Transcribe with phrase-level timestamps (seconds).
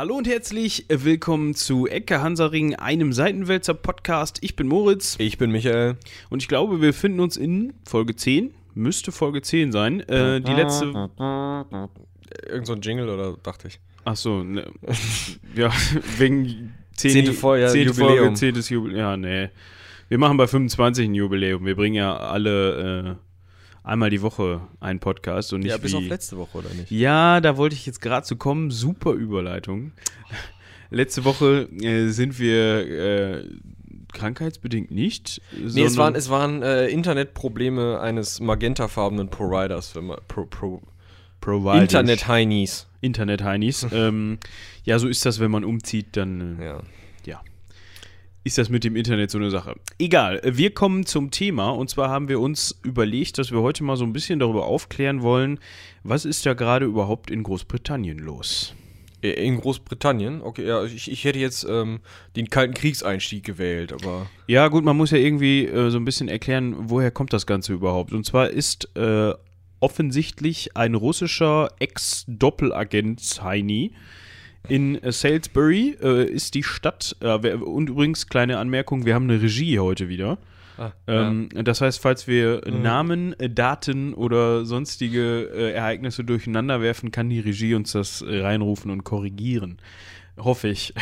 [0.00, 4.38] Hallo und herzlich willkommen zu Ecke Hansaring, einem Seitenwälzer Podcast.
[4.40, 5.98] Ich bin Moritz Ich bin Michael.
[6.30, 8.54] und ich glaube, wir finden uns in Folge 10.
[8.72, 10.00] Müsste Folge 10 sein.
[10.08, 10.86] Äh, die letzte.
[12.48, 13.78] Irgend so ein Jingle oder dachte ich?
[14.06, 14.72] Ach so, ne,
[15.54, 15.70] ja,
[16.16, 18.18] wegen 10, Zehnte Folge, ja, zehnte Jubiläum.
[18.20, 18.98] Folge, zehntes Jubiläum.
[18.98, 19.50] Ja, nee.
[20.08, 21.66] Wir machen bei 25 ein Jubiläum.
[21.66, 23.29] Wir bringen ja alle äh,
[23.82, 26.90] einmal die Woche einen Podcast und nicht Ja, bis wie auf letzte Woche, oder nicht?
[26.90, 28.70] Ja, da wollte ich jetzt gerade zu kommen.
[28.70, 29.92] Super Überleitung.
[30.90, 33.44] Letzte Woche äh, sind wir äh,
[34.12, 35.40] krankheitsbedingt nicht.
[35.56, 39.94] Nee, es waren, es waren äh, Internetprobleme eines magentafarbenen Providers.
[39.94, 40.82] Wenn man, pro, pro,
[41.40, 41.82] Providers.
[41.82, 42.86] Internet-Heinis.
[43.00, 43.86] Internet-Heinis.
[43.92, 44.38] ähm,
[44.84, 46.82] ja, so ist das, wenn man umzieht, dann äh, Ja.
[48.42, 49.74] Ist das mit dem Internet so eine Sache?
[49.98, 53.84] Egal, äh, wir kommen zum Thema und zwar haben wir uns überlegt, dass wir heute
[53.84, 55.58] mal so ein bisschen darüber aufklären wollen,
[56.04, 58.74] was ist da gerade überhaupt in Großbritannien los?
[59.22, 60.40] Äh, In Großbritannien?
[60.40, 62.00] Okay, ja, ich, ich hätte jetzt ähm,
[62.34, 64.30] den Kalten Kriegseinstieg gewählt, aber.
[64.46, 67.74] Ja, gut, man muss ja irgendwie äh, so ein bisschen erklären, woher kommt das Ganze
[67.74, 68.14] überhaupt.
[68.14, 69.34] Und zwar ist äh,
[69.80, 73.92] offensichtlich ein russischer Ex-Doppelagent Heini
[74.68, 77.16] in äh, Salisbury äh, ist die Stadt.
[77.20, 80.38] Äh, und übrigens, kleine Anmerkung, wir haben eine Regie heute wieder.
[80.78, 87.10] Ah, Ähm, Das heißt, falls wir Namen, äh, Daten oder sonstige äh, Ereignisse durcheinander werfen,
[87.10, 89.78] kann die Regie uns das reinrufen und korrigieren.
[90.42, 90.94] Hoffe ich.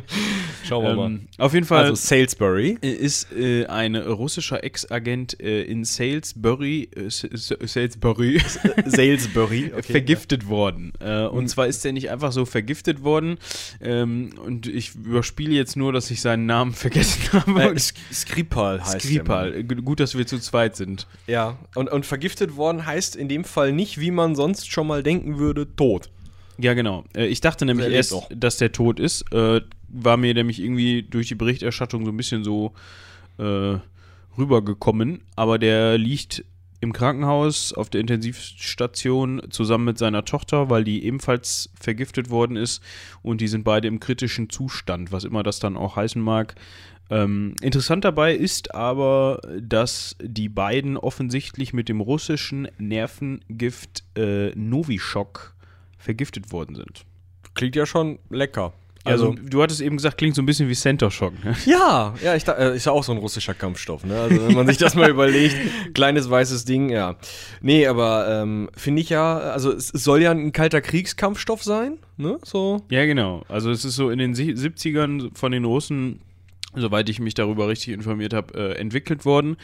[0.64, 1.06] Schauen wir mal.
[1.06, 2.78] Ähm, auf jeden Fall Also Salisbury.
[2.80, 8.40] ist äh, ein russischer Ex-Agent äh, in Salisbury, äh, Salisbury
[8.86, 9.72] Salisbury.
[9.82, 10.92] vergiftet worden.
[11.00, 13.38] Äh, und zwar ist er nicht einfach so vergiftet worden.
[13.80, 17.62] Ähm, und ich überspiele jetzt nur, dass ich seinen Namen vergessen habe.
[17.62, 19.64] Äh, Sk- Skripal heißt der Skripal.
[19.64, 21.06] Gut, dass wir zu zweit sind.
[21.26, 25.02] Ja, und, und vergiftet worden heißt in dem Fall nicht, wie man sonst schon mal
[25.02, 26.10] denken würde, tot.
[26.58, 27.04] Ja, genau.
[27.14, 28.28] Äh, ich dachte nämlich Der erst, noch.
[28.34, 29.32] dass der tot ist.
[29.32, 32.72] Äh, war mir nämlich irgendwie durch die Berichterstattung so ein bisschen so
[33.38, 33.76] äh,
[34.36, 35.22] rübergekommen.
[35.36, 36.44] Aber der liegt
[36.80, 42.82] im Krankenhaus auf der Intensivstation zusammen mit seiner Tochter, weil die ebenfalls vergiftet worden ist.
[43.22, 46.54] Und die sind beide im kritischen Zustand, was immer das dann auch heißen mag.
[47.10, 55.54] Ähm, interessant dabei ist aber, dass die beiden offensichtlich mit dem russischen Nervengift äh, Novichok
[55.98, 57.04] vergiftet worden sind.
[57.54, 58.72] Klingt ja schon lecker.
[59.04, 61.32] Also, du hattest eben gesagt, klingt so ein bisschen wie Center Shock.
[61.42, 61.56] Ne?
[61.66, 64.20] Ja, ja, ich, äh, ist ja auch so ein russischer Kampfstoff, ne?
[64.20, 65.56] Also wenn man sich das mal überlegt,
[65.94, 67.16] kleines weißes Ding, ja.
[67.62, 71.98] Nee, aber ähm, finde ich ja, also es es soll ja ein kalter Kriegskampfstoff sein,
[72.18, 72.38] ne?
[72.44, 72.82] So.
[72.90, 73.44] Ja, genau.
[73.48, 76.20] Also es ist so in den Sie- 70ern von den Russen,
[76.74, 79.56] soweit ich mich darüber richtig informiert habe, äh, entwickelt worden.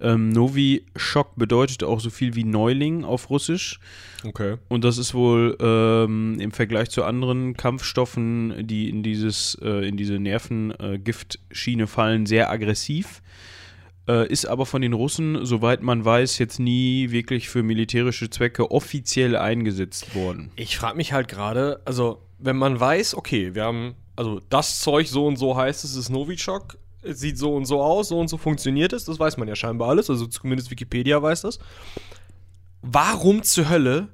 [0.00, 3.78] Ähm, Novichok bedeutet auch so viel wie Neuling auf Russisch.
[4.24, 4.56] Okay.
[4.68, 9.96] Und das ist wohl ähm, im Vergleich zu anderen Kampfstoffen, die in dieses, äh, in
[9.96, 13.22] diese Nervengiftschiene fallen, sehr aggressiv.
[14.08, 18.70] Äh, ist aber von den Russen, soweit man weiß, jetzt nie wirklich für militärische Zwecke
[18.70, 20.52] offiziell eingesetzt worden.
[20.54, 25.08] Ich frage mich halt gerade, also wenn man weiß, okay, wir haben, also das Zeug
[25.08, 28.36] so und so heißt es, ist Novichok, sieht so und so aus, so und so
[28.36, 31.58] funktioniert es, das weiß man ja scheinbar alles, also zumindest Wikipedia weiß das.
[32.82, 34.08] Warum zur Hölle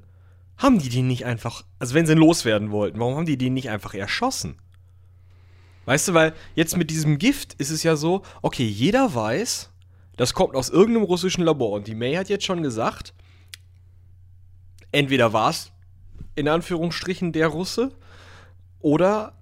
[0.56, 3.54] haben die den nicht einfach, also wenn sie ihn loswerden wollten, warum haben die den
[3.54, 4.56] nicht einfach erschossen?
[5.84, 9.70] Weißt du, weil jetzt mit diesem Gift ist es ja so, okay, jeder weiß,
[10.16, 13.14] das kommt aus irgendeinem russischen Labor und die May hat jetzt schon gesagt,
[14.92, 15.72] entweder war es
[16.36, 17.92] in Anführungsstrichen der Russe
[18.82, 19.34] oder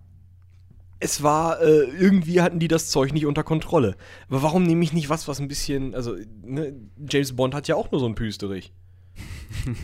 [1.00, 3.96] es war äh, irgendwie hatten die das Zeug nicht unter Kontrolle.
[4.28, 6.14] Aber warum nehme ich nicht was, was ein bisschen, also
[6.44, 6.74] ne,
[7.08, 8.72] James Bond hat ja auch nur so ein Püsterich.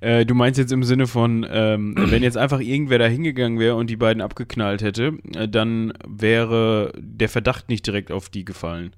[0.00, 3.74] Äh, du meinst jetzt im Sinne von, ähm, wenn jetzt einfach irgendwer da hingegangen wäre
[3.74, 8.94] und die beiden abgeknallt hätte, äh, dann wäre der Verdacht nicht direkt auf die gefallen.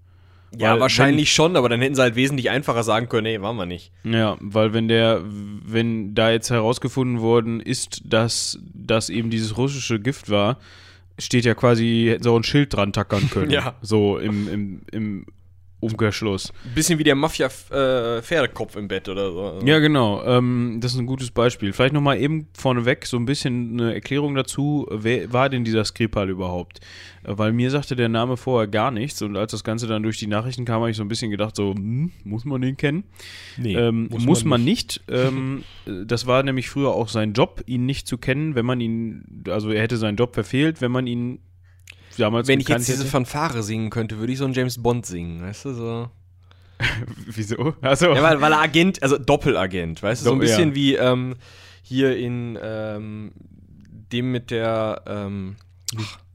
[0.57, 3.57] Ja, Weil wahrscheinlich schon, aber dann hätten sie halt wesentlich einfacher sagen können, nee, waren
[3.57, 3.93] wir nicht.
[4.05, 10.01] Ja, weil wenn der, wenn da jetzt herausgefunden worden ist, dass das eben dieses russische
[10.01, 10.59] Gift war,
[11.19, 13.51] steht ja quasi, hätten sie auch ein Schild dran tackern können.
[13.59, 13.75] Ja.
[13.83, 15.27] So im, im, im
[15.81, 16.53] Umkehrschluss.
[16.75, 19.61] Bisschen wie der Mafia-Pferdekopf im Bett oder so.
[19.65, 20.25] Ja, genau.
[20.25, 21.73] Ähm, das ist ein gutes Beispiel.
[21.73, 24.87] Vielleicht nochmal eben vorneweg so ein bisschen eine Erklärung dazu.
[24.91, 26.81] Wer war denn dieser Skripal überhaupt?
[27.23, 30.19] Äh, Weil mir sagte der Name vorher gar nichts und als das Ganze dann durch
[30.19, 33.05] die Nachrichten kam, habe ich so ein bisschen gedacht, so, hm, muss man den kennen?
[33.57, 35.01] Nee, ähm, muss, man nicht.
[35.09, 38.81] ähm, äh, das war nämlich früher auch sein Job, ihn nicht zu kennen, wenn man
[38.81, 41.39] ihn, also er hätte seinen Job verfehlt, wenn man ihn
[42.21, 43.11] damals Wenn ich jetzt diese hätte.
[43.11, 46.11] Fanfare singen könnte, würde ich so einen James Bond singen, weißt du, so.
[47.27, 47.75] Wieso?
[47.81, 50.75] Also, Ja, weil, weil er Agent, also Doppelagent, weißt du, so ein bisschen ja.
[50.75, 51.35] wie ähm,
[51.83, 53.33] hier in ähm,
[54.13, 55.57] dem mit der, ähm,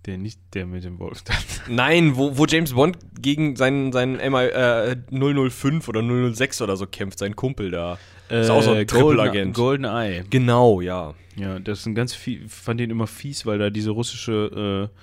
[0.06, 1.24] Der nicht der mit dem Wolf.
[1.70, 6.88] nein, wo, wo James Bond gegen seinen, seinen MI, äh, 005 oder 006 oder so
[6.88, 7.98] kämpft, sein Kumpel da.
[8.30, 9.56] ist auch so ein Triple-Agent.
[9.56, 10.24] Golden Eye.
[10.30, 11.14] Genau, ja.
[11.36, 15.00] Ja, das ist ein ganz viel, fand den immer fies, weil da diese russische äh,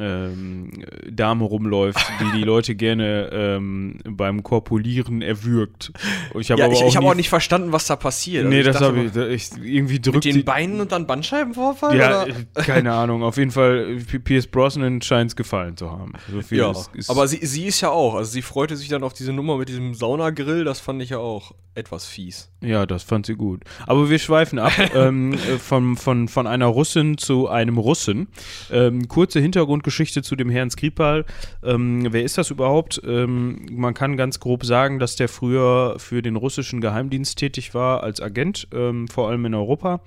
[0.00, 0.70] ähm,
[1.10, 5.92] Dame rumläuft, die die Leute gerne ähm, beim Korpulieren erwürgt.
[6.38, 8.46] Ich habe ja ich auch ich nie- auch nicht verstanden, was da passiert.
[8.48, 9.16] Nee, Also das habe ich,
[9.54, 9.62] ich.
[9.64, 11.96] Irgendwie Mit drückt den die, Beinen und dann Bandscheibenvorfall?
[11.96, 12.28] Ja, oder?
[12.54, 13.22] äh, keine Ahnung.
[13.22, 16.12] Auf jeden Fall, Pierce Brosnan scheint es gefallen zu haben.
[16.30, 19.02] So Ja, ist, ist, aber sie, sie ist ja auch, also sie freute sich dann
[19.02, 22.50] auf diese Nummer mit diesem Saunagrill, das fand ich ja auch etwas fies.
[22.60, 23.62] Ja, das fand sie gut.
[23.86, 28.28] Aber wir schweifen ab ähm, äh, von, von, von einer Russin zu einem Russen.
[28.70, 29.40] Ähm, kurze
[29.84, 31.24] Hintergrundgeschichte zu dem Herrn Skripal.
[31.62, 33.00] Ähm, wer ist das überhaupt?
[33.06, 38.02] Ähm, man kann ganz grob sagen, dass der früher für den russischen Geheimdienst tätig war
[38.02, 40.00] als Agent, ähm, vor allem in Europa.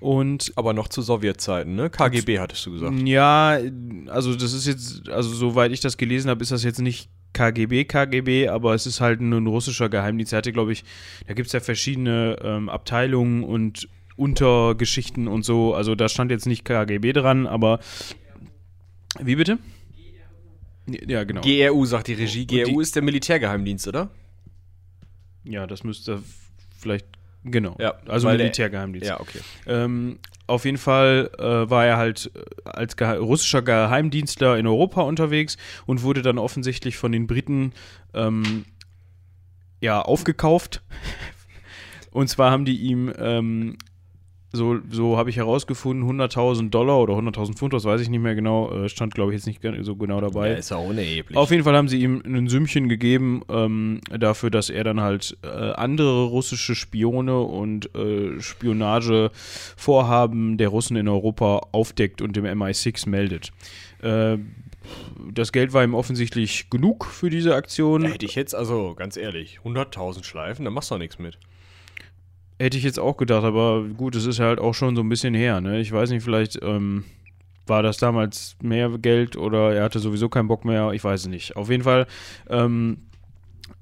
[0.00, 1.90] Und Aber noch zu Sowjetzeiten, ne?
[1.90, 2.94] KGB hattest du gesagt.
[3.04, 3.58] Ja,
[4.06, 7.84] also das ist jetzt, also soweit ich das gelesen habe, ist das jetzt nicht KGB,
[7.84, 10.32] KGB, aber es ist halt ein russischer Geheimdienst.
[10.32, 10.84] Er hatte, glaube ich,
[11.26, 15.74] da gibt es ja verschiedene ähm, Abteilungen und Untergeschichten und so.
[15.74, 17.80] Also da stand jetzt nicht KGB dran, aber
[19.20, 19.58] wie bitte?
[20.86, 21.42] Ja, genau.
[21.42, 22.42] GRU sagt die Regie.
[22.42, 24.10] Und die- GRU ist der Militärgeheimdienst, oder?
[25.44, 26.22] ja, das müsste
[26.78, 27.06] vielleicht,
[27.44, 27.76] genau.
[27.80, 29.08] Ja, also weil der- Militärgeheimdienst.
[29.08, 29.40] Ja, okay.
[29.66, 35.02] Ähm, auf jeden Fall äh, war er halt äh, als Gehe russischer Geheimdienstler in Europa
[35.02, 35.56] unterwegs
[35.86, 37.72] und wurde dann offensichtlich von den Briten
[38.14, 38.64] ähm,
[39.80, 40.82] ja aufgekauft.
[42.10, 43.76] Und zwar haben die ihm, ähm,
[44.50, 48.34] so, so habe ich herausgefunden, 100.000 Dollar oder 100.000 Pfund, das weiß ich nicht mehr
[48.34, 50.48] genau, äh, stand glaube ich jetzt nicht so genau dabei.
[50.50, 51.36] Ja, ist ja unerheblich.
[51.36, 55.36] Auf jeden Fall haben sie ihm ein Sümmchen gegeben ähm, dafür, dass er dann halt
[55.42, 63.06] äh, andere russische Spione und äh, Spionagevorhaben der Russen in Europa aufdeckt und dem MI6
[63.08, 63.52] meldet.
[64.00, 64.38] Äh,
[65.30, 68.06] das Geld war ihm offensichtlich genug für diese Aktion.
[68.06, 71.38] Hätte ich jetzt, also ganz ehrlich, 100.000 Schleifen, da machst du doch nichts mit.
[72.58, 75.34] Hätte ich jetzt auch gedacht, aber gut, es ist halt auch schon so ein bisschen
[75.34, 75.60] her.
[75.60, 75.80] Ne?
[75.80, 77.04] Ich weiß nicht, vielleicht ähm,
[77.66, 80.92] war das damals mehr Geld oder er hatte sowieso keinen Bock mehr.
[80.92, 81.56] Ich weiß es nicht.
[81.56, 82.06] Auf jeden Fall
[82.48, 82.98] ähm,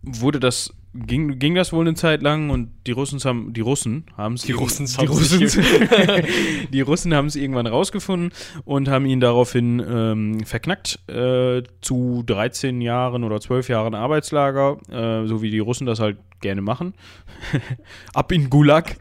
[0.02, 4.04] wurde das ging, ging das wohl eine Zeit lang und die Russen haben die Russen
[4.16, 5.64] haben es Die Russen die Russen
[6.72, 8.32] die Russen haben es irgendwann rausgefunden
[8.64, 15.26] und haben ihn daraufhin ähm, verknackt äh, zu 13 Jahren oder 12 Jahren Arbeitslager, äh,
[15.26, 16.94] so wie die Russen das halt gerne machen.
[18.14, 18.96] Ab in Gulag.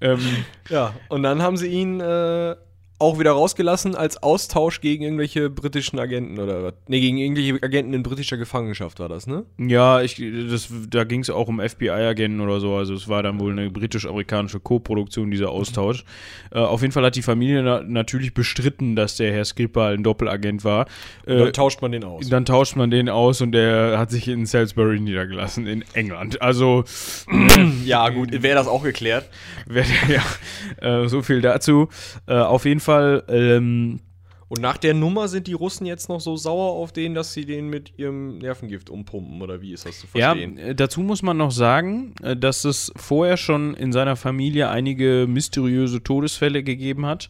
[0.00, 0.20] Ähm,
[0.68, 2.56] Ja, und dann haben sie ihn äh,
[2.98, 6.74] auch wieder rausgelassen als Austausch gegen irgendwelche britischen Agenten oder was?
[6.88, 9.44] Ne, gegen irgendwelche Agenten in britischer Gefangenschaft war das, ne?
[9.58, 12.74] ja, ich, das, da ging es auch um FBI-Agenten oder so.
[12.74, 16.04] Also es war dann wohl eine britisch-amerikanische Co-Produktion, dieser Austausch.
[16.52, 20.02] Äh, auf jeden Fall hat die Familie na natürlich bestritten, dass der Herr Skripal ein
[20.02, 20.86] Doppelagent war.
[21.26, 22.28] Äh, Dann tauscht man den aus.
[22.28, 26.40] Dann tauscht man den aus und der hat sich in Salisbury niedergelassen, in England.
[26.40, 26.84] Also,
[27.84, 29.28] ja, gut, wäre das auch geklärt.
[29.66, 31.88] wer- ja, äh, so viel dazu.
[32.26, 34.00] Äh, auf jeden Fall, ähm,
[34.48, 37.44] Und nach der Nummer sind die Russen jetzt noch so sauer auf den, dass sie
[37.44, 40.56] den mit ihrem Nervengift umpumpen oder wie ist das zu ja, verstehen?
[40.58, 45.26] äh, dazu muss man noch sagen, äh, dass es vorher schon in seiner Familie einige
[45.28, 47.28] mysteriöse Todesfälle gegeben hat.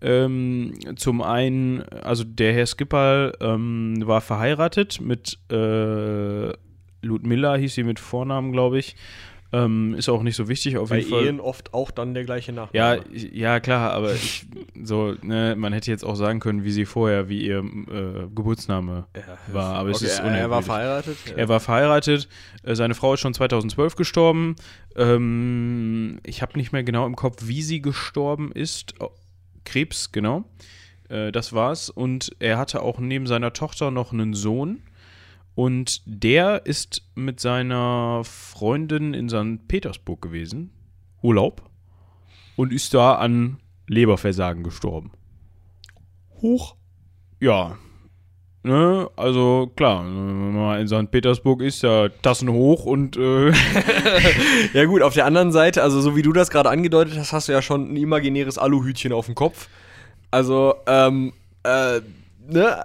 [0.00, 6.52] Ähm, zum einen, also der Herr Skipper ähm, war verheiratet mit äh,
[7.02, 8.94] Ludmilla, hieß sie mit Vornamen, glaube ich.
[9.50, 11.24] Ähm, ist auch nicht so wichtig, auf Bei jeden Fall.
[11.24, 13.00] Ehen oft auch dann der gleiche Ja, Nachname.
[13.12, 14.44] ich- ja, klar, aber ich,
[14.84, 19.06] so, ne, man hätte jetzt auch sagen können, wie sie vorher, wie ihr äh, Geburtsname
[19.50, 21.16] war, aber es okay, ist er war verheiratet.
[21.34, 22.28] Er war verheiratet,
[22.62, 24.56] äh, seine Frau ist schon 2012 gestorben.
[25.18, 28.94] Ähm, ich habe nicht mehr genau im Kopf, wie sie gestorben ist.
[29.00, 29.10] Oh,
[29.64, 30.44] Krebs, genau.
[31.08, 31.90] Äh, das war's.
[31.90, 34.82] Und er hatte auch neben seiner Tochter noch einen Sohn.
[35.58, 39.66] Und der ist mit seiner Freundin in St.
[39.66, 40.70] Petersburg gewesen.
[41.20, 41.68] Urlaub.
[42.54, 45.10] Und ist da an Leberversagen gestorben.
[46.40, 46.76] hoch.
[47.40, 47.76] Ja.
[48.62, 51.10] Ne, also klar, wenn man in St.
[51.10, 53.50] Petersburg ist, ja Tassen hoch und äh,
[54.74, 57.48] Ja gut, auf der anderen Seite, also so wie du das gerade angedeutet hast, hast
[57.48, 59.68] du ja schon ein imaginäres Aluhütchen auf dem Kopf.
[60.30, 61.32] Also, ähm,
[61.64, 62.00] äh,
[62.46, 62.84] ne,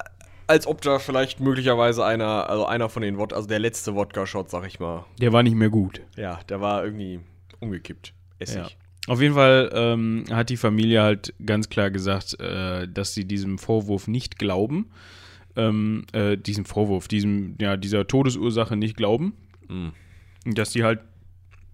[0.53, 4.51] als ob da vielleicht möglicherweise einer, also einer von den Wodka, also der letzte Wodka-Shot,
[4.51, 5.03] sag ich mal.
[5.19, 6.01] der war nicht mehr gut.
[6.15, 7.21] Ja, der war irgendwie
[7.59, 8.13] umgekippt.
[8.37, 8.57] Essig.
[8.57, 8.67] Ja.
[9.07, 13.57] Auf jeden Fall ähm, hat die Familie halt ganz klar gesagt, äh, dass sie diesem
[13.57, 14.91] Vorwurf nicht glauben.
[15.55, 19.33] Ähm, äh, diesem Vorwurf, diesem, ja, dieser Todesursache nicht glauben.
[19.67, 19.93] Mhm.
[20.45, 20.99] Dass die halt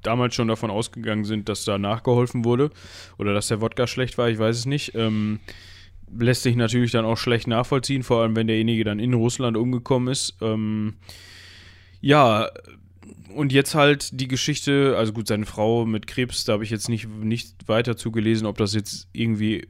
[0.03, 2.69] damals schon davon ausgegangen sind, dass da nachgeholfen wurde
[3.17, 4.95] oder dass der Wodka schlecht war, ich weiß es nicht.
[4.95, 5.41] Ähm,
[6.17, 10.11] lässt sich natürlich dann auch schlecht nachvollziehen, vor allem wenn derjenige dann in Russland umgekommen
[10.11, 10.37] ist.
[10.41, 10.95] Ähm,
[12.01, 12.49] ja,
[13.35, 16.89] und jetzt halt die Geschichte, also gut, seine Frau mit Krebs, da habe ich jetzt
[16.89, 19.67] nicht, nicht weiter zugelesen, ob das jetzt irgendwie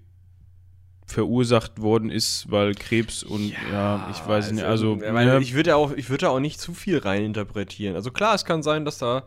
[1.05, 5.55] verursacht worden ist, weil Krebs und ja, ja ich weiß nicht, also, also meine, ich
[5.55, 7.95] würde auch, ich würde auch nicht zu viel reininterpretieren.
[7.95, 9.23] Also klar, es kann sein, dass da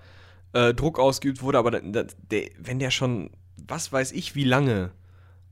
[0.52, 4.44] äh, Druck ausgeübt wurde, aber da, da, der, wenn der schon, was weiß ich, wie
[4.44, 4.92] lange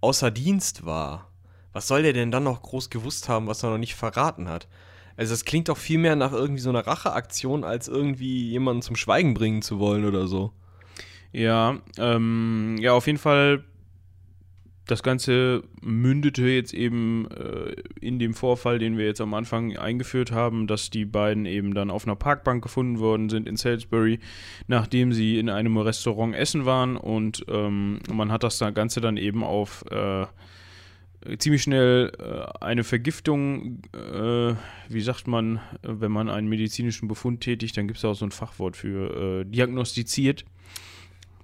[0.00, 1.29] außer Dienst war,
[1.73, 4.69] was soll der denn dann noch groß gewusst haben, was er noch nicht verraten hat?
[5.17, 8.97] Also es klingt doch viel mehr nach irgendwie so einer Racheaktion, als irgendwie jemanden zum
[8.97, 10.53] Schweigen bringen zu wollen oder so.
[11.33, 13.65] Ja, ähm, ja, auf jeden Fall
[14.91, 20.33] das Ganze mündete jetzt eben äh, in dem Vorfall, den wir jetzt am Anfang eingeführt
[20.33, 24.19] haben, dass die beiden eben dann auf einer Parkbank gefunden worden sind in Salisbury,
[24.67, 29.45] nachdem sie in einem Restaurant essen waren und ähm, man hat das Ganze dann eben
[29.45, 30.27] auf äh,
[31.39, 34.55] ziemlich schnell äh, eine Vergiftung, äh,
[34.89, 38.31] wie sagt man, wenn man einen medizinischen Befund tätigt, dann gibt es auch so ein
[38.31, 40.45] Fachwort für äh, diagnostiziert.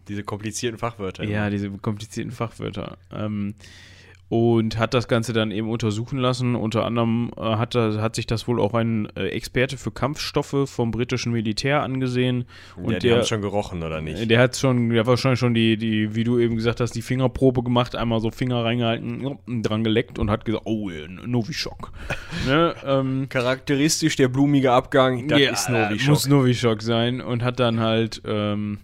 [0.08, 1.24] Diese komplizierten Fachwörter.
[1.24, 2.96] Ja, diese komplizierten Fachwörter.
[3.12, 3.54] Ähm,
[4.28, 6.56] und hat das Ganze dann eben untersuchen lassen.
[6.56, 10.90] Unter anderem äh, hat, hat sich das wohl auch ein äh, Experte für Kampfstoffe vom
[10.90, 12.44] britischen Militär angesehen.
[12.76, 14.28] Und ja, die haben schon gerochen, oder nicht?
[14.28, 17.02] Der hat schon, der hat wahrscheinlich schon die, die, wie du eben gesagt hast, die
[17.02, 20.90] Fingerprobe gemacht, einmal so Finger reingehalten, dran geleckt und hat gesagt, oh,
[21.24, 21.92] Novichok.
[22.46, 26.08] ne, ähm, Charakteristisch der blumige Abgang, das ja, ist Novichok.
[26.08, 28.78] Muss Novichok sein und hat dann halt ähm,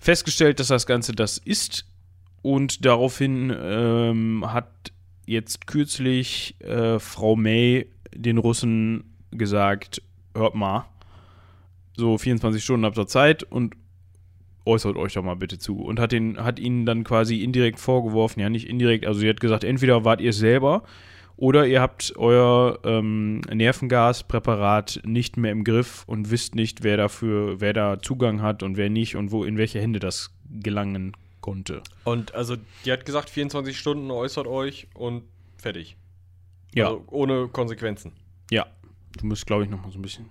[0.00, 1.84] festgestellt, dass das Ganze das ist
[2.42, 4.92] und daraufhin ähm, hat
[5.26, 10.02] jetzt kürzlich äh, Frau May den Russen gesagt,
[10.34, 10.86] hört mal,
[11.96, 13.74] so 24 Stunden habt ihr Zeit und
[14.64, 15.80] äußert euch doch mal bitte zu.
[15.80, 19.40] Und hat, den, hat ihnen dann quasi indirekt vorgeworfen, ja nicht indirekt, also sie hat
[19.40, 20.84] gesagt, entweder wart ihr selber
[21.36, 27.60] oder ihr habt euer ähm, Nervengaspräparat nicht mehr im Griff und wisst nicht, wer dafür,
[27.60, 31.12] wer da Zugang hat und wer nicht und wo in welche Hände das gelangen
[31.48, 31.82] konnte.
[32.04, 35.24] Und also die hat gesagt, 24 Stunden äußert euch und
[35.56, 35.96] fertig.
[36.74, 36.86] Ja.
[36.88, 38.12] Also ohne Konsequenzen.
[38.50, 38.66] Ja.
[39.18, 40.26] Du musst, glaube ich, noch mal so ein bisschen.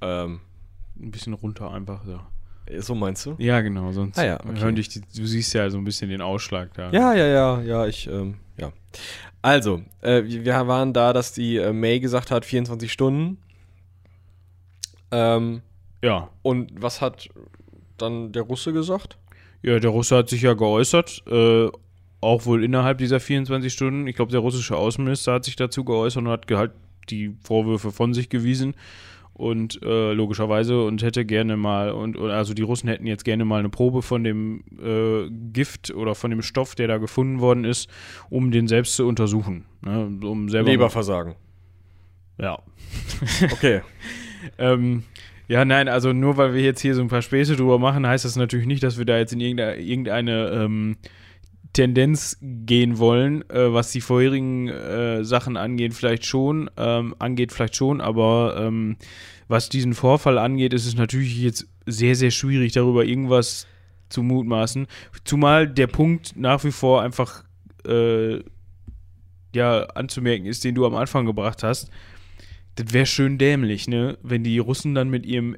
[0.00, 0.40] Ähm.
[0.98, 2.04] Ein bisschen runter einfach.
[2.04, 2.20] So.
[2.78, 3.34] So meinst du?
[3.38, 3.92] Ja, genau.
[3.92, 4.60] Sonst ah, ja, okay.
[4.60, 6.90] hören dich die, du siehst ja so ein bisschen den Ausschlag da.
[6.90, 8.72] Ja, ja, ja, ja, ich, ähm, ja.
[9.42, 13.38] Also, äh, wir waren da, dass die äh, May gesagt hat, 24 Stunden.
[15.10, 15.62] Ähm,
[16.02, 16.30] ja.
[16.42, 17.28] Und was hat
[17.98, 19.18] dann der Russe gesagt?
[19.62, 21.68] Ja, der Russe hat sich ja geäußert, äh,
[22.20, 24.06] auch wohl innerhalb dieser 24 Stunden.
[24.06, 26.72] Ich glaube, der russische Außenminister hat sich dazu geäußert und hat halt
[27.10, 28.74] die Vorwürfe von sich gewiesen.
[29.32, 33.58] Und äh, logischerweise und hätte gerne mal, und also die Russen hätten jetzt gerne mal
[33.58, 37.90] eine Probe von dem äh, Gift oder von dem Stoff, der da gefunden worden ist,
[38.30, 39.66] um den selbst zu untersuchen.
[39.82, 40.18] Ne?
[40.22, 41.34] Um selber Leberversagen.
[42.38, 42.58] Ja.
[43.52, 43.82] Okay.
[44.58, 45.02] ähm,
[45.48, 48.24] ja, nein, also nur weil wir jetzt hier so ein paar Späße drüber machen, heißt
[48.24, 50.96] das natürlich nicht, dass wir da jetzt in irgendeine, irgendeine ähm,
[51.72, 57.76] Tendenz gehen wollen, äh, was die vorherigen äh, Sachen angeht, vielleicht schon, ähm, angeht vielleicht
[57.76, 58.96] schon, aber ähm,
[59.46, 63.68] was diesen Vorfall angeht, ist es natürlich jetzt sehr, sehr schwierig, darüber irgendwas
[64.08, 64.86] zu mutmaßen.
[65.24, 67.44] Zumal der Punkt nach wie vor einfach
[67.86, 68.40] äh,
[69.54, 71.90] ja anzumerken ist, den du am Anfang gebracht hast
[72.76, 74.18] das wäre schön dämlich, ne?
[74.22, 75.56] Wenn die Russen dann mit ihrem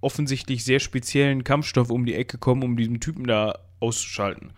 [0.00, 4.52] offensichtlich sehr speziellen Kampfstoff um die Ecke kommen, um diesen Typen da auszuschalten.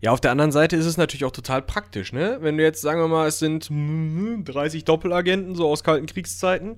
[0.00, 2.38] Ja, auf der anderen Seite ist es natürlich auch total praktisch, ne?
[2.40, 6.76] Wenn du jetzt, sagen wir mal, es sind 30 Doppelagenten, so aus kalten Kriegszeiten,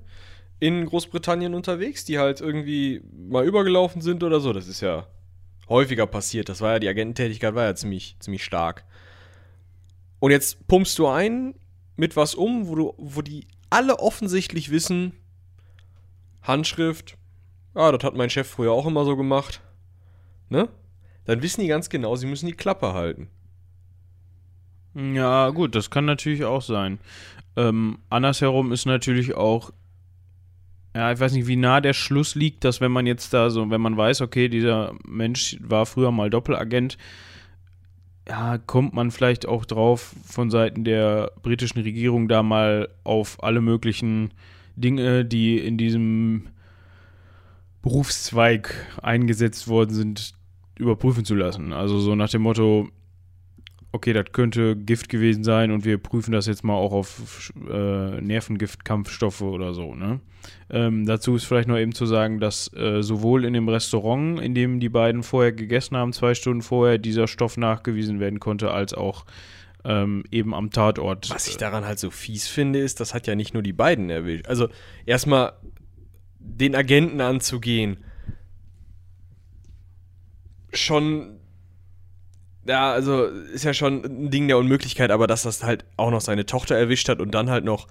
[0.58, 4.52] in Großbritannien unterwegs, die halt irgendwie mal übergelaufen sind oder so.
[4.52, 5.06] Das ist ja
[5.68, 6.48] häufiger passiert.
[6.48, 8.84] Das war ja, die Agententätigkeit war ja ziemlich, ziemlich stark.
[10.20, 11.54] Und jetzt pumpst du ein
[11.96, 15.12] mit was um, wo du, wo die alle offensichtlich wissen,
[16.42, 17.16] Handschrift,
[17.74, 19.62] ja, das hat mein Chef früher auch immer so gemacht,
[20.48, 20.68] ne?
[21.24, 23.28] Dann wissen die ganz genau, sie müssen die Klappe halten.
[24.94, 26.98] Ja, gut, das kann natürlich auch sein.
[27.56, 29.70] Ähm, andersherum ist natürlich auch,
[30.94, 33.70] ja, ich weiß nicht, wie nah der Schluss liegt, dass wenn man jetzt da so,
[33.70, 36.98] wenn man weiß, okay, dieser Mensch war früher mal Doppelagent,
[38.28, 43.60] ja, kommt man vielleicht auch drauf, von Seiten der britischen Regierung da mal auf alle
[43.60, 44.30] möglichen
[44.76, 46.48] Dinge, die in diesem
[47.82, 50.34] Berufszweig eingesetzt worden sind,
[50.78, 51.72] überprüfen zu lassen.
[51.72, 52.88] Also so nach dem Motto,
[53.92, 58.20] okay, das könnte Gift gewesen sein und wir prüfen das jetzt mal auch auf äh,
[58.20, 59.94] Nervengiftkampfstoffe oder so.
[59.94, 60.20] Ne?
[60.70, 64.54] Ähm, dazu ist vielleicht noch eben zu sagen, dass äh, sowohl in dem Restaurant, in
[64.54, 68.94] dem die beiden vorher gegessen haben, zwei Stunden vorher, dieser Stoff nachgewiesen werden konnte, als
[68.94, 69.26] auch
[69.84, 71.28] ähm, eben am Tatort.
[71.30, 74.08] Was ich daran halt so fies finde, ist, das hat ja nicht nur die beiden
[74.08, 74.46] erwischt.
[74.46, 74.68] Also
[75.04, 75.52] erstmal
[76.38, 77.98] den Agenten anzugehen,
[80.72, 81.38] schon
[82.64, 86.20] ja, also ist ja schon ein Ding der Unmöglichkeit, aber dass das halt auch noch
[86.20, 87.88] seine Tochter erwischt hat und dann halt noch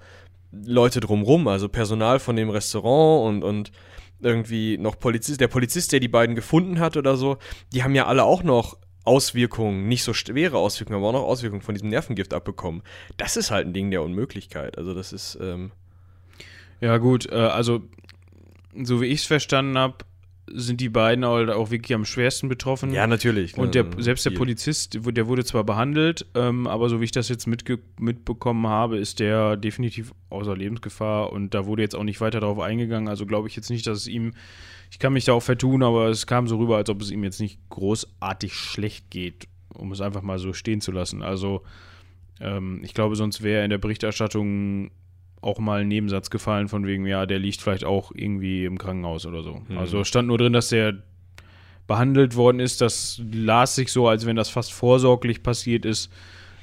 [0.50, 3.72] Leute drumrum, also Personal von dem Restaurant und, und
[4.20, 7.38] irgendwie noch Polizist, der Polizist, der die beiden gefunden hat oder so,
[7.72, 11.62] die haben ja alle auch noch Auswirkungen, nicht so schwere Auswirkungen, aber auch noch Auswirkungen
[11.62, 12.82] von diesem Nervengift abbekommen.
[13.16, 14.78] Das ist halt ein Ding der Unmöglichkeit.
[14.78, 15.38] Also das ist.
[15.40, 15.72] Ähm
[16.80, 17.82] ja gut, äh, also
[18.80, 19.96] so wie ich es verstanden habe,
[20.50, 22.92] sind die beiden auch wirklich am schwersten betroffen.
[22.92, 23.56] Ja, natürlich.
[23.56, 27.28] Und der, selbst der Polizist, der wurde zwar behandelt, ähm, aber so wie ich das
[27.28, 32.40] jetzt mitbekommen habe, ist der definitiv außer Lebensgefahr und da wurde jetzt auch nicht weiter
[32.40, 33.08] darauf eingegangen.
[33.08, 34.32] Also glaube ich jetzt nicht, dass es ihm,
[34.90, 37.22] ich kann mich da auch vertun, aber es kam so rüber, als ob es ihm
[37.22, 41.22] jetzt nicht großartig schlecht geht, um es einfach mal so stehen zu lassen.
[41.22, 41.62] Also
[42.40, 44.90] ähm, ich glaube, sonst wäre in der Berichterstattung
[45.42, 49.26] auch mal ein Nebensatz gefallen von wegen, ja, der liegt vielleicht auch irgendwie im Krankenhaus
[49.26, 49.60] oder so.
[49.68, 49.76] Mhm.
[49.76, 50.94] Also stand nur drin, dass der
[51.86, 52.80] behandelt worden ist.
[52.80, 56.10] Das las sich so, als wenn das fast vorsorglich passiert ist.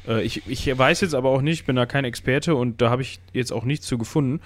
[0.07, 3.01] Äh, ich, ich weiß jetzt aber auch nicht, bin da kein Experte und da habe
[3.01, 4.39] ich jetzt auch nichts zu gefunden.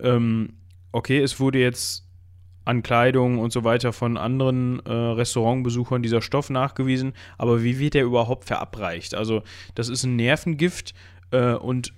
[0.00, 0.54] Ähm,
[0.92, 2.08] okay, es wurde jetzt
[2.64, 7.94] an Kleidung und so weiter von anderen äh, Restaurantbesuchern dieser Stoff nachgewiesen, aber wie wird
[7.94, 9.14] der überhaupt verabreicht?
[9.14, 9.42] Also
[9.74, 10.94] das ist ein Nervengift
[11.32, 11.92] äh, und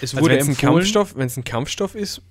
[0.00, 2.22] es also wurde also wenn es ein Kampfstoff, wenn es ein Kampfstoff ist,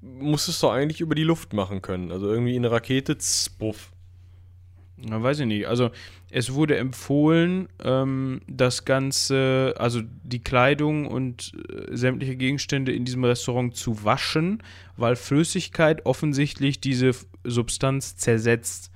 [0.00, 2.12] muss es doch eigentlich über die Luft machen können.
[2.12, 3.16] Also irgendwie in eine Rakete,
[3.58, 3.92] buff.
[5.00, 5.68] Na, weiß ich nicht.
[5.68, 5.90] Also
[6.30, 13.24] es wurde empfohlen, ähm, das Ganze, also die Kleidung und äh, sämtliche Gegenstände in diesem
[13.24, 14.62] Restaurant zu waschen,
[14.96, 17.12] weil Flüssigkeit offensichtlich diese
[17.44, 18.90] Substanz zersetzt.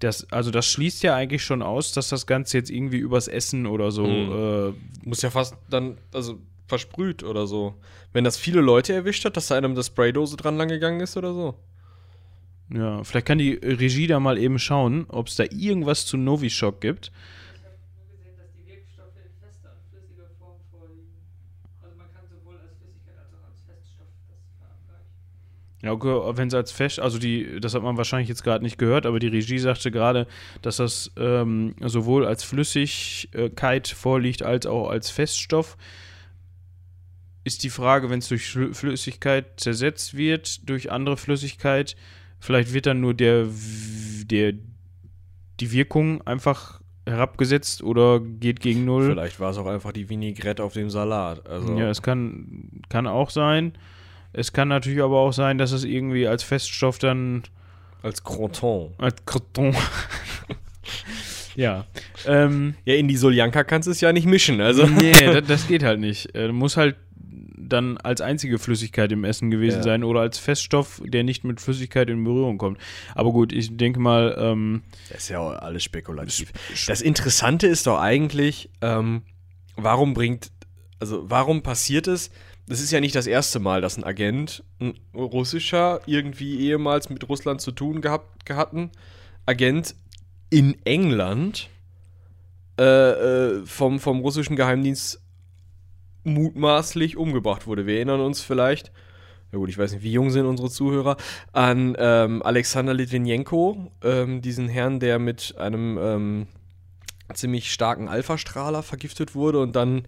[0.00, 3.66] Das, also das schließt ja eigentlich schon aus, dass das Ganze jetzt irgendwie übers Essen
[3.66, 4.06] oder so.
[4.06, 4.74] Mhm.
[5.04, 7.74] Äh, Muss ja fast dann, also versprüht oder so.
[8.12, 11.16] Wenn das viele Leute erwischt hat, dass da einem das Spraydose dran lang gegangen ist
[11.16, 11.54] oder so.
[12.72, 16.80] Ja, vielleicht kann die Regie da mal eben schauen, ob es da irgendwas zu Novichok
[16.80, 17.12] gibt.
[17.54, 21.14] Ich habe nur gesehen, dass die Wirkstoffe in fester und flüssiger Form vorliegen.
[21.80, 25.06] Also man kann sowohl als Flüssigkeit als auch als Feststoff das verabreichen.
[25.80, 28.78] Ja, okay, wenn es als Fest, also die, das hat man wahrscheinlich jetzt gerade nicht
[28.78, 30.26] gehört, aber die Regie sagte gerade,
[30.62, 35.76] dass das ähm, sowohl als Flüssigkeit vorliegt als auch als Feststoff
[37.46, 41.94] ist die Frage, wenn es durch Flüssigkeit zersetzt wird, durch andere Flüssigkeit,
[42.40, 43.46] vielleicht wird dann nur der,
[44.24, 44.54] der
[45.60, 49.12] die Wirkung einfach herabgesetzt oder geht gegen Null.
[49.12, 51.48] Vielleicht war es auch einfach die Vinaigrette auf dem Salat.
[51.48, 53.74] Also ja, es kann, kann auch sein.
[54.32, 57.44] Es kann natürlich aber auch sein, dass es irgendwie als Feststoff dann.
[58.02, 58.92] Als Croton.
[58.98, 59.72] Als Croton.
[61.54, 61.86] ja.
[62.26, 64.60] Ähm, ja, in die Soljanka kannst du es ja nicht mischen.
[64.60, 64.84] Also.
[64.84, 66.34] Nee, das, das geht halt nicht.
[66.34, 66.96] Äh, du musst halt
[67.66, 69.82] dann als einzige Flüssigkeit im Essen gewesen ja.
[69.82, 72.78] sein oder als Feststoff, der nicht mit Flüssigkeit in Berührung kommt.
[73.14, 74.36] Aber gut, ich denke mal.
[74.38, 76.52] Ähm, das ist ja auch alles spekulativ.
[76.86, 79.22] Das Interessante ist doch eigentlich, ähm,
[79.76, 80.50] warum bringt,
[81.00, 82.30] also warum passiert es?
[82.68, 87.28] Das ist ja nicht das erste Mal, dass ein Agent, ein russischer, irgendwie ehemals mit
[87.28, 88.90] Russland zu tun gehabt hatten,
[89.46, 89.94] Agent
[90.50, 91.68] in England
[92.78, 95.22] äh, äh, vom, vom russischen Geheimdienst
[96.26, 97.86] mutmaßlich umgebracht wurde.
[97.86, 98.92] Wir erinnern uns vielleicht,
[99.52, 101.16] na gut, ich weiß nicht, wie jung sind unsere Zuhörer,
[101.52, 106.46] an ähm, Alexander Litvinenko, ähm, diesen Herrn, der mit einem ähm,
[107.32, 110.02] ziemlich starken Alpha-Strahler vergiftet wurde und dann,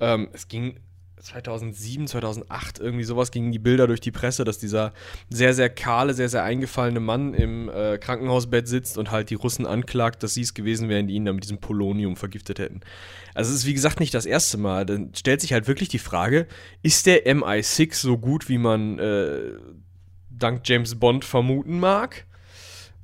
[0.00, 0.80] ähm, es ging
[1.20, 4.92] 2007, 2008 irgendwie sowas gingen die Bilder durch die Presse, dass dieser
[5.28, 9.66] sehr, sehr kahle, sehr, sehr eingefallene Mann im äh, Krankenhausbett sitzt und halt die Russen
[9.66, 12.80] anklagt, dass sie es gewesen wären, die ihn dann mit diesem Polonium vergiftet hätten.
[13.34, 14.86] Also es ist wie gesagt nicht das erste Mal.
[14.86, 16.46] Dann stellt sich halt wirklich die Frage,
[16.82, 19.52] ist der MI6 so gut, wie man äh,
[20.30, 22.26] dank James Bond vermuten mag?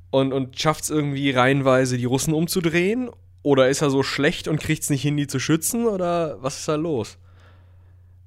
[0.09, 3.09] Und, und schafft es irgendwie reihenweise, die Russen umzudrehen?
[3.43, 5.85] Oder ist er so schlecht und kriegt es nicht hin, die zu schützen?
[5.85, 7.17] Oder was ist da los?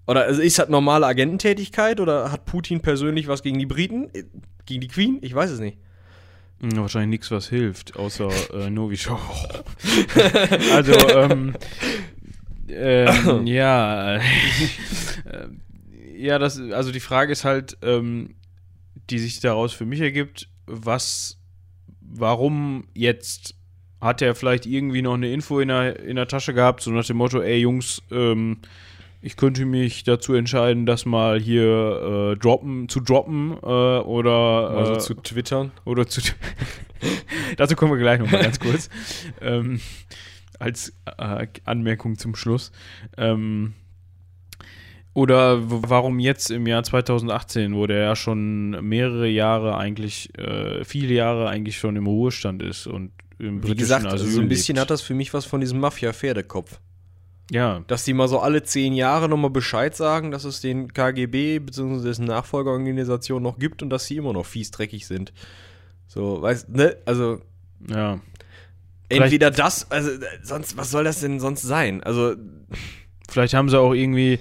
[0.09, 4.11] Oder also ist das normale Agententätigkeit oder hat Putin persönlich was gegen die Briten?
[4.65, 5.19] Gegen die Queen?
[5.21, 5.77] Ich weiß es nicht.
[6.63, 9.21] Ja, wahrscheinlich nichts, was hilft, außer äh, Novichok.
[10.73, 11.55] also, ähm,
[12.71, 14.21] ähm, ja, äh,
[16.17, 18.35] ja, das, also die Frage ist halt, ähm,
[19.11, 21.39] die sich daraus für mich ergibt, was,
[22.01, 23.57] warum jetzt
[24.01, 27.05] hat er vielleicht irgendwie noch eine Info in der, in der Tasche gehabt, so nach
[27.05, 28.63] dem Motto, ey Jungs, ähm,
[29.21, 34.93] ich könnte mich dazu entscheiden, das mal hier äh, droppen, zu droppen äh, oder Also
[34.95, 35.73] äh, zu twittern.
[35.85, 36.21] oder zu.
[37.57, 38.89] dazu kommen wir gleich nochmal ganz kurz.
[39.41, 39.81] ähm,
[40.59, 42.73] als äh, Anmerkung zum Schluss.
[43.17, 43.75] Ähm,
[45.15, 51.15] oder warum jetzt im Jahr 2018, wo der ja schon mehrere Jahre eigentlich, äh, viele
[51.15, 54.49] Jahre eigentlich schon im Ruhestand ist und im Wie britischen gesagt, also Asyl so ein
[54.49, 54.83] bisschen lebt.
[54.83, 56.79] hat das für mich was von diesem Mafia-Pferdekopf.
[57.51, 61.61] Ja, Dass die mal so alle zehn Jahre nochmal Bescheid sagen, dass es den KGB
[61.61, 62.03] bzw.
[62.03, 65.33] dessen Nachfolgeorganisation noch gibt und dass sie immer noch fies dreckig sind.
[66.07, 66.97] So, weißt ne?
[67.07, 67.41] Also,
[67.89, 68.21] ja.
[69.11, 70.11] Vielleicht- entweder das, also,
[70.43, 72.03] sonst, was soll das denn sonst sein?
[72.03, 72.35] Also,
[73.31, 74.39] Vielleicht haben sie auch irgendwie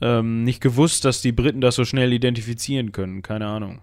[0.00, 3.22] ähm, nicht gewusst, dass die Briten das so schnell identifizieren können.
[3.22, 3.80] Keine Ahnung.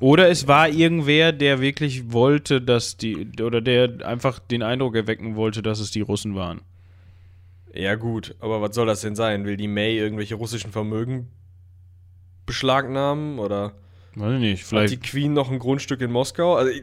[0.00, 5.34] Oder es war irgendwer, der wirklich wollte, dass die, oder der einfach den Eindruck erwecken
[5.34, 6.60] wollte, dass es die Russen waren.
[7.74, 9.44] Ja gut, aber was soll das denn sein?
[9.44, 11.28] Will die May irgendwelche russischen Vermögen
[12.46, 13.74] beschlagnahmen oder
[14.14, 16.56] Weiß ich nicht, hat vielleicht, die Queen noch ein Grundstück in Moskau?
[16.56, 16.72] Also,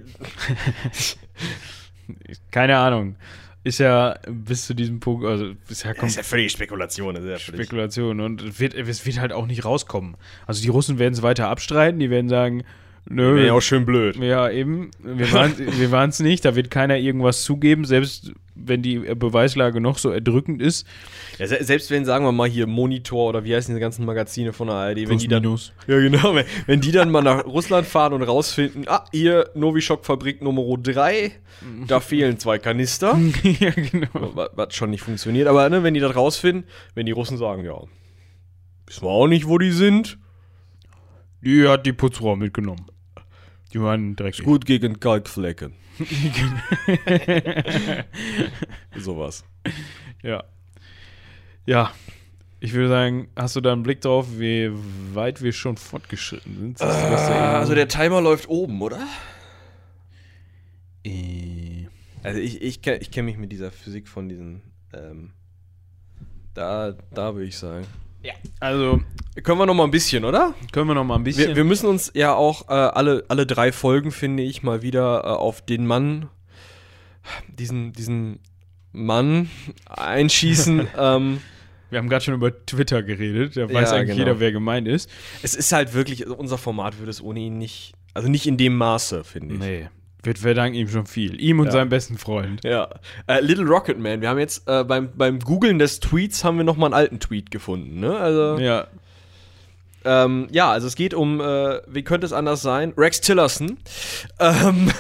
[2.51, 3.15] keine Ahnung.
[3.63, 7.15] Ist ja bis zu diesem Punkt, also ist ja das ist ja völlig Spekulation.
[7.15, 10.17] Das ist ja völlig Spekulation und es wird, es wird halt auch nicht rauskommen.
[10.45, 12.63] Also die Russen werden es weiter abstreiten, die werden sagen,
[13.05, 14.17] nö, Wäre ja auch schön blöd.
[14.17, 14.91] Ja, eben.
[14.99, 15.53] Wir waren
[15.91, 16.45] waren's nicht.
[16.45, 20.87] Da wird keiner irgendwas zugeben, selbst wenn die Beweislage noch so erdrückend ist.
[21.37, 24.53] Ja, se selbst wenn, sagen wir mal, hier Monitor oder wie heißen diese ganzen Magazine
[24.53, 25.43] von der ARD, wenn Plus, die dann.
[25.43, 25.73] minus.
[25.87, 26.35] Ja, genau.
[26.35, 31.31] Wenn, wenn die dann mal nach Russland fahren und rausfinden, ah, hier Novichok-Fabrik Nummer 3,
[31.87, 33.19] da fehlen zwei Kanister.
[33.43, 34.07] ja, genau.
[34.33, 35.47] was, was schon nicht funktioniert.
[35.47, 36.63] Aber ne, wenn die das rausfinden,
[36.93, 37.81] wenn die Russen sagen, ja,
[38.87, 40.17] wissen wir auch nicht, wo die sind,
[41.41, 42.85] Die hat die Putzfrau mitgenommen.
[43.73, 44.45] Die waren dreckig.
[44.45, 45.73] gut gegen Kalkflecken.
[48.97, 49.43] Sowas.
[50.23, 50.43] Ja.
[51.65, 51.91] Ja.
[52.59, 54.71] Ich würde sagen, hast du da einen Blick drauf, wie
[55.13, 56.81] weit wir schon fortgeschritten sind?
[56.81, 57.15] Irgendwo?
[57.33, 59.05] also der Timer läuft oben, oder?
[61.03, 61.85] Äh,
[62.23, 64.61] Also ich, ich, ich kenne mich mit dieser Physik von diesen,
[64.93, 65.33] ähm,
[66.53, 67.85] da, da würde ich sagen.
[68.59, 69.01] also,
[69.43, 70.53] Können wir noch mal ein bisschen, oder?
[70.71, 71.49] können wir noch mal ein bisschen.
[71.49, 75.23] Wir, wir müssen uns ja auch äh, alle, alle drei Folgen, finde ich, mal wieder
[75.23, 76.29] äh, auf den Mann,
[77.47, 78.39] diesen, diesen
[78.93, 79.49] Mann
[79.89, 80.87] einschießen.
[80.97, 81.41] ähm,
[81.89, 83.57] Wir haben gerade schon über Twitter geredet.
[83.57, 84.19] Da Ja, weiß eigentlich genau.
[84.19, 85.09] jeder, wer gemeint ist.
[85.43, 88.57] es ist halt wirklich, also unser Format würde es ohne ihn nicht, also nicht in
[88.57, 89.59] dem Maße, finde ich.
[89.59, 89.89] Nee.
[90.23, 91.39] Wir verdanken ihm schon viel.
[91.39, 91.71] Ihm und Ja.
[91.73, 92.63] seinem besten Freund.
[92.63, 92.89] Ja.
[93.27, 96.63] Äh, Little Rocket Man, wir haben jetzt äh, beim, beim Googlen des Tweets haben wir
[96.63, 98.17] noch mal einen alten Tweet gefunden, ne?
[98.17, 98.87] Also, ja, Ja.
[100.05, 102.93] Ähm, ja also es geht um, äh, wie könnte es anders sein?
[102.97, 103.77] Rex Tillerson.
[104.39, 104.91] Ähm,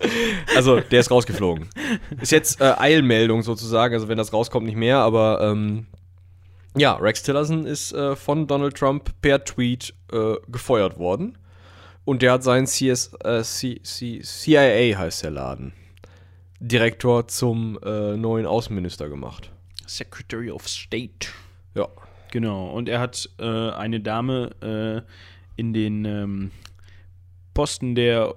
[0.56, 1.68] also, der ist rausgeflogen.
[2.20, 5.86] Ist jetzt äh, Eilmeldung sozusagen, also wenn das rauskommt, nicht mehr, aber ähm,
[6.76, 11.36] ja, Rex Tillerson ist äh, von Donald Trump per Tweet äh, gefeuert worden.
[12.04, 15.72] Und der hat seinen CS, äh, C, C, CIA, heißt der Laden,
[16.60, 19.50] Direktor zum äh, neuen Außenminister gemacht.
[19.86, 21.28] Secretary of State.
[21.74, 21.88] Ja.
[22.30, 22.70] Genau.
[22.70, 24.50] Und er hat äh, eine Dame
[25.56, 26.50] äh, in den ähm,
[27.54, 28.34] Posten der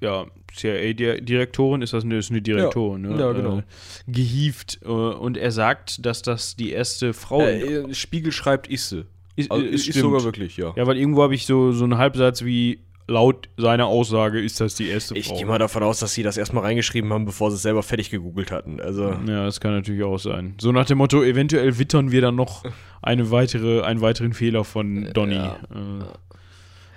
[0.00, 3.10] ja, CIA-Direktorin, ist das eine, ist eine Direktorin, Ja.
[3.10, 3.20] ne?
[3.20, 3.58] Ja, genau.
[3.58, 3.62] Äh,
[4.06, 4.80] gehievt.
[4.84, 9.06] Äh, und er sagt, dass das die erste Frau Äh, Spiegel schreibt Isse.
[9.36, 9.50] ist.
[9.50, 10.02] Also, äh, ist, ist stimmt.
[10.02, 10.72] sogar wirklich, ja.
[10.76, 14.74] Ja, weil irgendwo habe ich so, so einen Halbsatz wie laut seiner Aussage ist das
[14.74, 15.36] die erste Ich Frau.
[15.36, 18.10] gehe mal davon aus, dass sie das erstmal reingeschrieben haben, bevor sie es selber fertig
[18.10, 18.80] gegoogelt hatten.
[18.80, 19.10] Also.
[19.26, 20.54] Ja, das kann natürlich auch sein.
[20.60, 22.64] So nach dem Motto, eventuell wittern wir dann noch
[23.02, 25.34] eine weitere, einen weiteren Fehler von Donny.
[25.34, 25.56] ja.
[25.70, 26.04] Äh,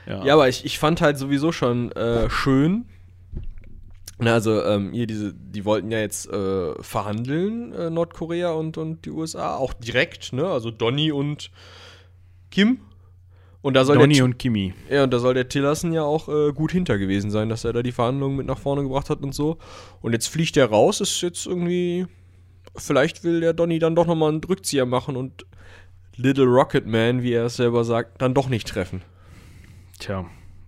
[0.09, 0.23] ja.
[0.23, 2.85] Ja, aber ich, ich fand halt sowieso schon äh, schön.
[4.19, 9.05] Na, also, ähm, hier diese, die wollten ja jetzt äh, verhandeln, äh, Nordkorea und, und
[9.05, 10.47] die USA, auch direkt, ne?
[10.47, 11.51] Also Donny und
[12.49, 12.79] Kim.
[13.67, 14.73] Und da soll Donny der, und Kimi.
[14.89, 17.73] ja, und da soll der Tillerson ja auch äh, gut hinter gewesen sein, dass er
[17.73, 19.58] da die Verhandlungen mit nach vorne gebracht hat und so.
[19.99, 22.08] Und jetzt fliegt er raus, ist jetzt irgendwie.
[22.77, 25.45] Vielleicht will der Donny dann doch nochmal einen Rückzieher machen und
[26.15, 29.01] Little Rocket Man, wie er es selber sagt, dann doch nicht treffen.
[29.99, 30.23] Tja,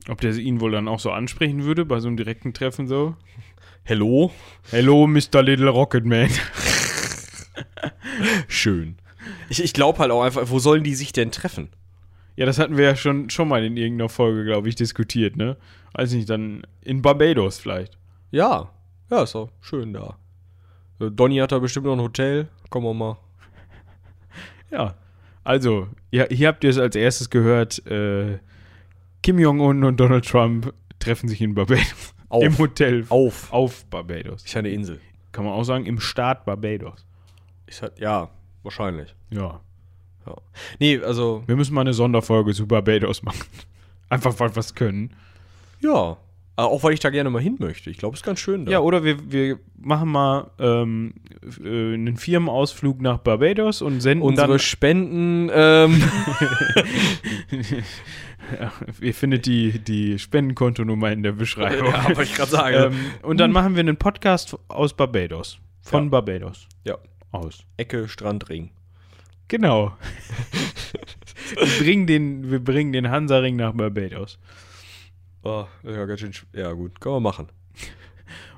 [0.09, 3.15] ob der ihn wohl dann auch so ansprechen würde bei so einem direkten Treffen so?
[3.83, 4.33] Hello?
[4.71, 5.41] Hello, Mr.
[5.41, 6.29] Little Rocket Man.
[8.49, 8.97] Schön.
[9.47, 11.69] Ich, ich glaube halt auch einfach, wo sollen die sich denn treffen?
[12.39, 15.57] Ja, das hatten wir ja schon, schon mal in irgendeiner Folge, glaube ich, diskutiert, ne?
[15.91, 17.97] Weiß nicht, dann in Barbados vielleicht.
[18.31, 18.69] Ja,
[19.11, 20.17] ja, ist auch schön da.
[21.01, 22.47] Äh, Donny hat da bestimmt noch ein Hotel.
[22.69, 23.17] Kommen wir mal.
[24.71, 24.95] Ja,
[25.43, 27.85] also, ja, hier habt ihr es als erstes gehört.
[27.87, 28.37] Äh,
[29.21, 32.13] Kim Jong-un und Donald Trump treffen sich in Barbados.
[32.29, 32.43] Auf.
[32.43, 33.05] Im Hotel.
[33.09, 33.51] Auf.
[33.51, 34.45] Auf Barbados.
[34.45, 35.01] Ist ja eine Insel.
[35.33, 37.05] Kann man auch sagen, im Staat Barbados.
[37.65, 38.29] Ist halt, ja,
[38.63, 39.13] wahrscheinlich.
[39.29, 39.59] Ja.
[40.25, 40.35] Ja.
[40.79, 43.45] Nee, also, Wir müssen mal eine Sonderfolge zu Barbados machen.
[44.09, 45.11] Einfach, weil wir es können.
[45.81, 46.17] ja.
[46.55, 47.89] Aber Auch weil ich da gerne mal hin möchte.
[47.89, 48.71] Ich glaube, es ist ganz schön da.
[48.73, 51.13] Ja, oder wir, wir machen mal ähm,
[51.63, 54.59] äh, einen Firmenausflug nach Barbados und senden Unsere dann.
[54.59, 56.03] Spenden, ähm,
[58.59, 61.87] Ja, ihr findet die, die Spendenkontonummer in der Beschreibung.
[61.93, 62.93] ja, wollte ich gerade sagen.
[62.93, 65.59] ähm, und dann machen wir einen Podcast aus Barbados.
[65.81, 66.09] Von Ja.
[66.09, 66.97] Barbados ja,
[67.31, 67.63] aus.
[67.77, 68.71] Ecke, Strandring.
[69.49, 69.91] Genau.
[71.57, 74.39] wir, bringen den, wir bringen den Hansaring nach Barbados.
[75.43, 76.31] Oh, ja, ganz schön.
[76.31, 77.47] sch- Ja, gut, kann man machen.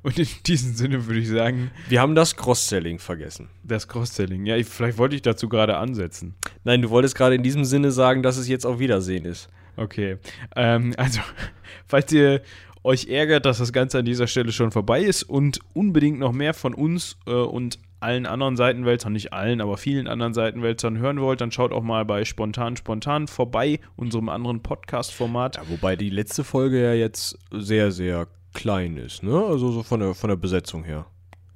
[0.03, 3.49] Und in diesem Sinne würde ich sagen, Wir haben das Cross-Selling vergessen.
[3.63, 4.45] das Cross-Selling.
[4.47, 6.33] Ja, ich, vielleicht wollte ich dazu gerade ansetzen.
[6.63, 9.47] Nein, du wolltest gerade in diesem Sinne sagen, dass es jetzt auf Wiedersehen ist.
[9.77, 10.17] Okay.
[10.55, 11.21] Ähm, also,
[11.87, 12.41] falls ihr
[12.83, 16.55] euch ärgert, dass das Ganze an dieser Stelle schon vorbei ist und unbedingt noch mehr
[16.55, 21.41] von uns äh, und allen anderen Seitenwälzern, nicht allen, aber vielen anderen Seitenwälzern hören wollt,
[21.41, 25.57] dann schaut auch mal bei Spontan Spontan vorbei, unserem anderen Podcast-Format.
[25.57, 29.43] Ja, wobei die letzte Folge ja jetzt sehr, sehr klein ist, ne?
[29.45, 31.05] Also so von der, von der Besetzung her.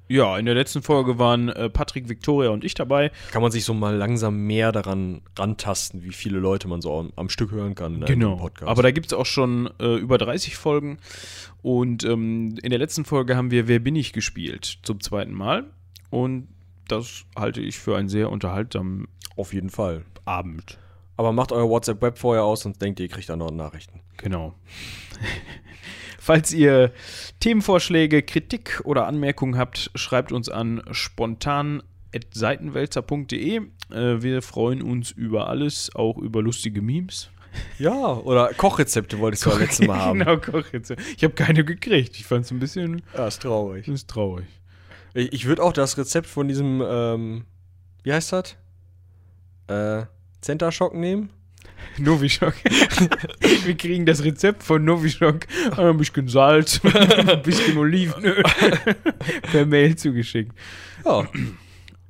[0.08, 3.10] Ja, in der letzten Folge waren äh, Patrick, Victoria und ich dabei.
[3.32, 7.12] Kann man sich so mal langsam mehr daran rantasten, wie viele Leute man so am,
[7.16, 8.60] am Stück hören kann ne, im Podcast.
[8.60, 8.70] Genau.
[8.70, 10.98] Aber da gibt es auch schon äh, über 30 Folgen.
[11.62, 15.64] Und ähm, in der letzten Folge haben wir Wer bin ich gespielt zum zweiten Mal.
[16.16, 16.48] Und
[16.88, 20.06] das halte ich für einen sehr unterhaltsamen auf jeden Fall.
[20.24, 20.78] Abend.
[21.18, 24.00] Aber macht euer WhatsApp-Web vorher aus, sonst denkt ihr, ihr kriegt dann noch Nachrichten.
[24.16, 24.54] Genau.
[26.18, 26.90] Falls ihr
[27.40, 33.60] Themenvorschläge, Kritik oder Anmerkungen habt, schreibt uns an spontan.seitenwälzer.de.
[33.90, 37.28] Äh, wir freuen uns über alles, auch über lustige Memes.
[37.78, 40.18] Ja, oder Kochrezepte wolltest du ja letztes Mal haben.
[40.20, 41.04] genau, Kochrezepte.
[41.14, 42.16] Ich habe keine gekriegt.
[42.16, 43.86] Ich fand es ein bisschen Ja, ist traurig.
[43.86, 44.46] ist traurig.
[45.16, 47.44] Ich, ich würde auch das Rezept von diesem, ähm,
[48.02, 48.56] wie heißt das?
[49.66, 50.06] Äh,
[50.42, 51.30] Center Shock nehmen.
[51.98, 52.54] Novichok.
[53.64, 58.42] Wir kriegen das Rezept von Novichok, ein bisschen Salz, ein bisschen Olivenöl
[59.50, 60.52] per Mail zugeschickt.
[61.04, 61.26] Ja,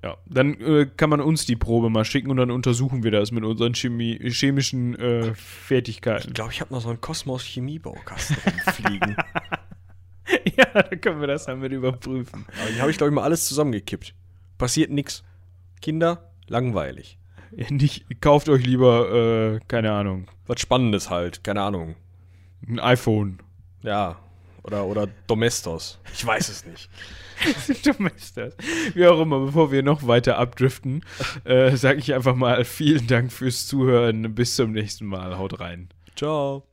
[0.03, 3.31] Ja, dann äh, kann man uns die Probe mal schicken und dann untersuchen wir das
[3.31, 6.29] mit unseren Chemie chemischen äh, Fertigkeiten.
[6.29, 9.17] ich glaube, ich habe noch so einen Kosmos Chemiebaukasten rumfliegen.
[10.75, 12.45] ja, dann können wir das dann mit überprüfen.
[12.61, 14.15] Aber die habe ich, glaube ich, mal alles zusammengekippt.
[14.59, 15.23] Passiert nix.
[15.83, 17.19] Kinder, langweilig.
[17.53, 21.95] Ja, nicht, kauft euch lieber, äh, keine Ahnung, Was Spannendes halt, keine Ahnung.
[22.67, 23.39] ein iPhone.
[23.83, 24.17] Ja.
[24.63, 26.01] Oder, oder Domestos.
[26.13, 26.91] Ich weiß es nicht.
[27.87, 28.55] Domestos.
[28.95, 31.05] Wie auch immer, bevor wir noch weiter abdriften,
[31.45, 34.35] äh, sage ich einfach mal vielen Dank fürs Zuhören.
[34.35, 35.39] Bis zum nächsten Mal.
[35.39, 35.89] Haut rein.
[36.17, 36.67] Ciao.